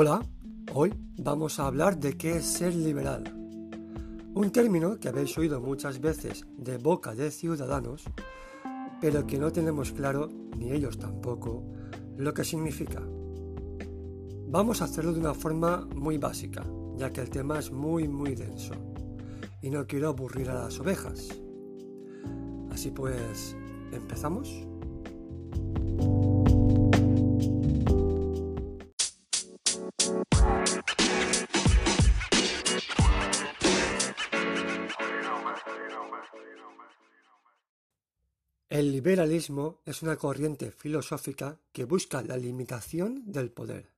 [0.00, 0.24] Hola,
[0.74, 3.24] hoy vamos a hablar de qué es ser liberal.
[4.32, 8.04] Un término que habéis oído muchas veces de boca de ciudadanos,
[9.00, 11.64] pero que no tenemos claro, ni ellos tampoco,
[12.16, 13.02] lo que significa.
[14.46, 16.64] Vamos a hacerlo de una forma muy básica,
[16.96, 18.74] ya que el tema es muy muy denso
[19.60, 21.26] y no quiero aburrir a las ovejas.
[22.70, 23.56] Así pues,
[23.90, 24.67] ¿empezamos?
[38.68, 43.88] El liberalismo es una corriente filosófica que busca la limitación del poder.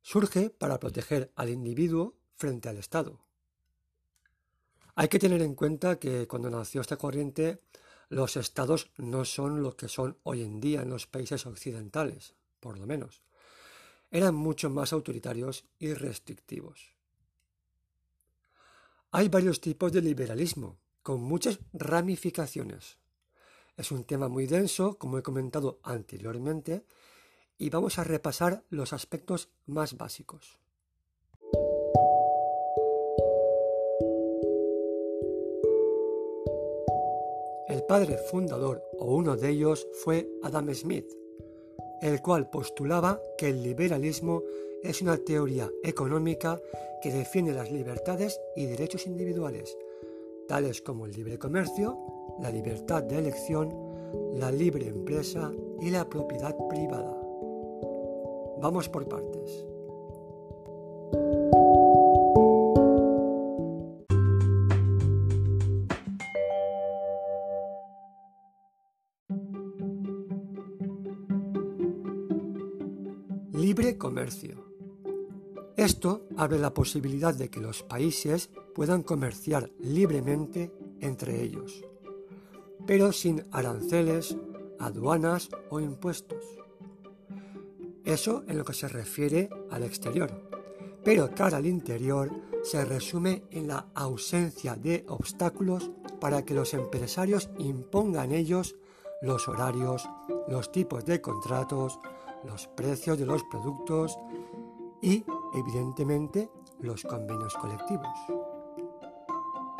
[0.00, 3.18] Surge para proteger al individuo frente al Estado.
[4.94, 7.60] Hay que tener en cuenta que cuando nació esta corriente
[8.08, 12.78] los estados no son lo que son hoy en día en los países occidentales, por
[12.78, 13.22] lo menos.
[14.12, 16.94] Eran mucho más autoritarios y restrictivos.
[19.10, 22.98] Hay varios tipos de liberalismo, con muchas ramificaciones.
[23.76, 26.82] Es un tema muy denso, como he comentado anteriormente,
[27.58, 30.58] y vamos a repasar los aspectos más básicos.
[37.68, 41.06] El padre fundador o uno de ellos fue Adam Smith,
[42.00, 44.42] el cual postulaba que el liberalismo
[44.82, 46.60] es una teoría económica
[47.02, 49.76] que defiende las libertades y derechos individuales,
[50.48, 53.74] tales como el libre comercio, la libertad de elección,
[54.34, 57.16] la libre empresa y la propiedad privada.
[58.60, 59.64] Vamos por partes.
[73.52, 74.64] Libre comercio.
[75.76, 81.84] Esto abre la posibilidad de que los países puedan comerciar libremente entre ellos,
[82.86, 84.36] pero sin aranceles,
[84.78, 86.44] aduanas o impuestos.
[88.04, 90.30] Eso en lo que se refiere al exterior,
[91.04, 92.30] pero cara al interior
[92.62, 98.76] se resume en la ausencia de obstáculos para que los empresarios impongan ellos
[99.22, 100.08] los horarios,
[100.48, 101.98] los tipos de contratos,
[102.44, 104.18] los precios de los productos
[105.00, 105.24] y,
[105.54, 108.08] evidentemente, los convenios colectivos.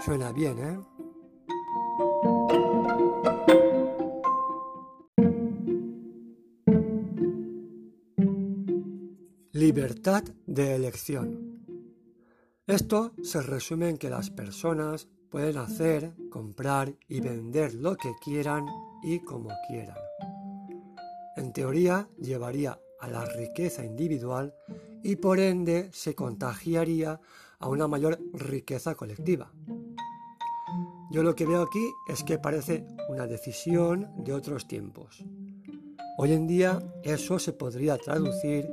[0.04, 0.95] Suena bien, ¿eh?
[9.68, 11.58] Libertad de elección.
[12.68, 18.64] Esto se resume en que las personas pueden hacer, comprar y vender lo que quieran
[19.02, 19.96] y como quieran.
[21.36, 24.54] En teoría llevaría a la riqueza individual
[25.02, 27.20] y por ende se contagiaría
[27.58, 29.52] a una mayor riqueza colectiva.
[31.10, 35.24] Yo lo que veo aquí es que parece una decisión de otros tiempos.
[36.18, 38.70] Hoy en día eso se podría traducir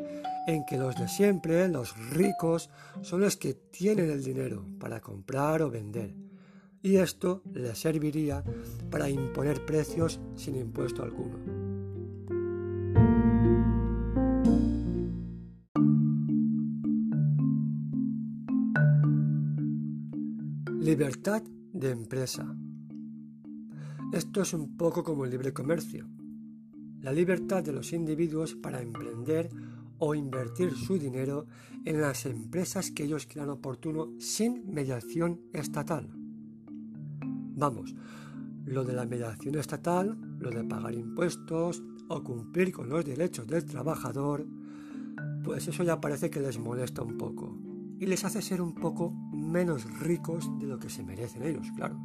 [0.47, 2.69] en que los de siempre, los ricos,
[3.01, 6.15] son los que tienen el dinero para comprar o vender.
[6.81, 8.43] Y esto les serviría
[8.89, 11.37] para imponer precios sin impuesto alguno.
[20.81, 22.53] Libertad de empresa.
[24.11, 26.05] Esto es un poco como el libre comercio.
[26.99, 29.49] La libertad de los individuos para emprender
[30.05, 31.47] o invertir su dinero
[31.85, 36.09] en las empresas que ellos crean oportuno sin mediación estatal.
[37.55, 37.95] Vamos,
[38.65, 43.63] lo de la mediación estatal, lo de pagar impuestos o cumplir con los derechos del
[43.63, 44.45] trabajador,
[45.41, 47.57] pues eso ya parece que les molesta un poco
[47.97, 51.97] y les hace ser un poco menos ricos de lo que se merecen ellos, claro.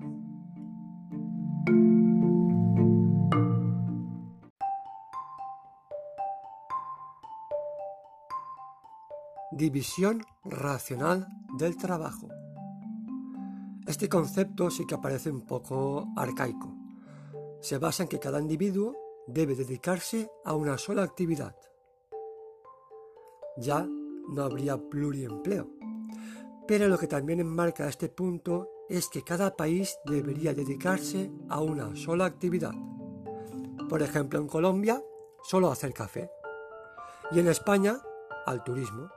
[9.51, 12.29] División racional del trabajo.
[13.87, 16.77] Este concepto sí que aparece un poco arcaico.
[17.63, 18.95] Se basa en que cada individuo
[19.27, 21.57] debe dedicarse a una sola actividad.
[23.57, 23.89] Ya
[24.29, 25.71] no habría pluriempleo.
[26.67, 31.97] Pero lo que también enmarca este punto es que cada país debería dedicarse a una
[31.97, 32.75] sola actividad.
[33.89, 35.03] Por ejemplo, en Colombia,
[35.43, 36.31] solo hacer café.
[37.31, 37.97] Y en España,
[38.45, 39.09] al turismo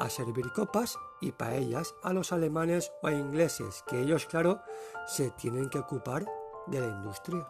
[0.00, 4.60] a servir copas y paellas a los alemanes o a ingleses, que ellos, claro,
[5.06, 6.24] se tienen que ocupar
[6.66, 7.46] de la industria.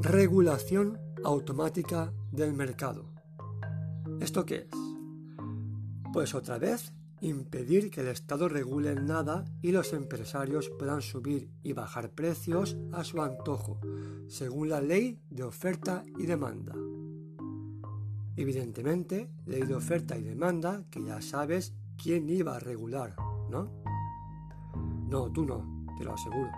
[0.00, 3.06] Regulación automática del mercado.
[4.20, 4.78] ¿Esto qué es?
[6.12, 6.92] Pues otra vez
[7.24, 13.04] impedir que el Estado regule nada y los empresarios puedan subir y bajar precios a
[13.04, 13.80] su antojo,
[14.28, 16.74] según la ley de oferta y demanda.
[18.36, 23.14] Evidentemente, ley de oferta y demanda que ya sabes quién iba a regular,
[23.50, 23.70] ¿no?
[25.08, 26.50] No, tú no, te lo aseguro.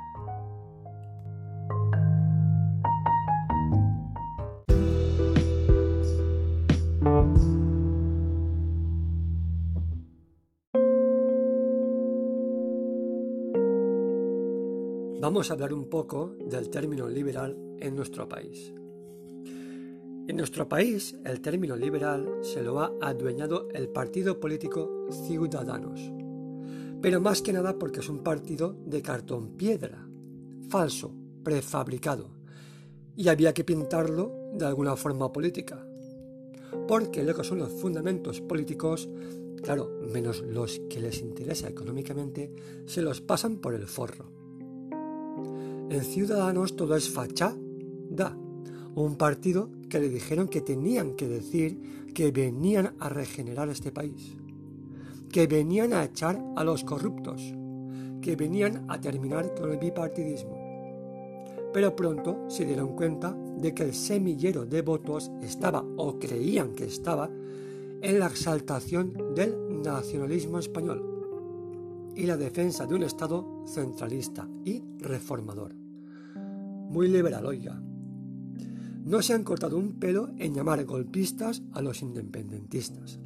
[15.19, 18.71] Vamos a hablar un poco del término liberal en nuestro país.
[20.29, 26.13] En nuestro país, el término liberal se lo ha adueñado el partido político Ciudadanos,
[27.01, 30.07] pero más que nada porque es un partido de cartón piedra,
[30.69, 32.29] falso, prefabricado,
[33.17, 35.83] y había que pintarlo de alguna forma política.
[36.87, 39.09] Porque lo que son los fundamentos políticos,
[39.63, 42.53] claro, menos los que les interesa económicamente,
[42.85, 44.36] se los pasan por el forro.
[45.89, 47.57] En Ciudadanos todo es fachada.
[48.95, 54.37] Un partido que le dijeron que tenían que decir que venían a regenerar este país,
[55.31, 57.43] que venían a echar a los corruptos,
[58.23, 60.59] que venían a terminar con el bipartidismo.
[61.75, 66.87] Pero pronto se dieron cuenta de que el semillero de votos estaba, o creían que
[66.87, 67.29] estaba,
[68.01, 75.75] en la exaltación del nacionalismo español y la defensa de un Estado centralista y reformador.
[75.75, 77.81] Muy liberal, oiga.
[79.05, 83.21] No se han cortado un pelo en llamar golpistas a los independentistas,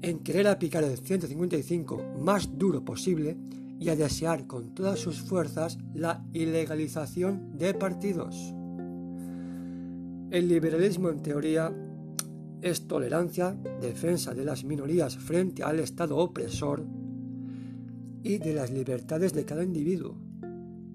[0.00, 3.36] en querer aplicar el 155 más duro posible
[3.80, 8.54] y a desear con todas sus fuerzas la ilegalización de partidos.
[10.30, 11.72] El liberalismo en teoría
[12.60, 16.84] es tolerancia, defensa de las minorías frente al Estado opresor
[18.22, 20.27] y de las libertades de cada individuo.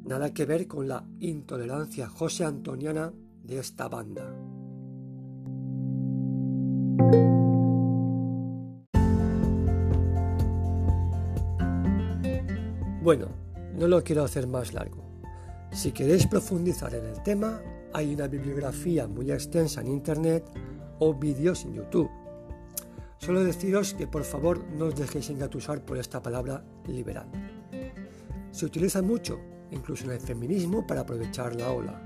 [0.03, 3.13] Nada que ver con la intolerancia josé antoniana
[3.43, 4.23] de esta banda.
[13.01, 13.27] Bueno,
[13.77, 15.03] no lo quiero hacer más largo.
[15.71, 17.61] Si queréis profundizar en el tema,
[17.93, 20.45] hay una bibliografía muy extensa en Internet
[20.99, 22.09] o vídeos en YouTube
[23.25, 27.25] Solo deciros que por favor no os dejéis engatusar por esta palabra liberal.
[28.51, 29.39] Se utiliza mucho,
[29.73, 32.01] incluso en el feminismo, para aprovechar la ola.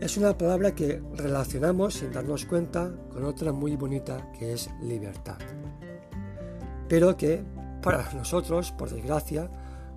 [0.00, 5.38] Es una palabra que relacionamos sin darnos cuenta con otra muy bonita que es libertad.
[6.88, 7.42] Pero que
[7.82, 9.48] para nosotros, por desgracia,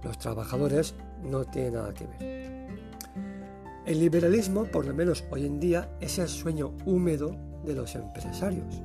[0.03, 2.69] los trabajadores no tiene nada que ver.
[3.86, 8.83] El liberalismo, por lo menos hoy en día, es el sueño húmedo de los empresarios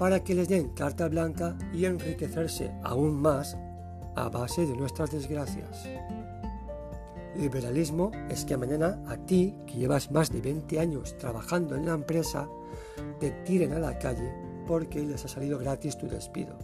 [0.00, 3.54] para que les den carta blanca y enriquecerse aún más
[4.16, 5.86] a base de nuestras desgracias.
[7.36, 11.94] Liberalismo es que mañana a ti, que llevas más de 20 años trabajando en la
[11.94, 12.48] empresa,
[13.18, 14.32] te tiren a la calle
[14.66, 16.58] porque les ha salido gratis tu despido.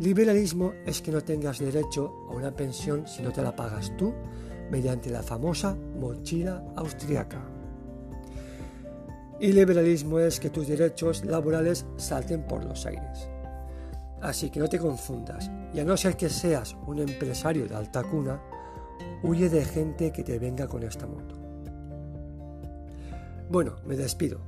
[0.00, 4.12] Liberalismo es que no tengas derecho a una pensión si no te la pagas tú
[4.70, 7.42] mediante la famosa mochila austriaca.
[9.38, 13.28] Y liberalismo es que tus derechos laborales salten por los aires.
[14.20, 18.02] Así que no te confundas, y a no ser que seas un empresario de alta
[18.02, 18.40] cuna,
[19.22, 21.34] huye de gente que te venga con esta moto.
[23.50, 24.40] Bueno, me despido.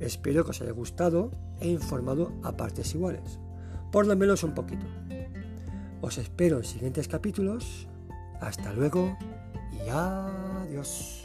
[0.00, 1.30] Espero que os haya gustado
[1.60, 3.38] e informado a partes iguales,
[3.90, 4.86] por lo menos un poquito.
[6.02, 7.88] Os espero en siguientes capítulos.
[8.40, 9.16] Hasta luego
[9.72, 11.24] y adiós.